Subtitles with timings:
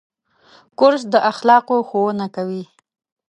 [0.79, 2.63] کورس د اخلاقو ښوونه کوي.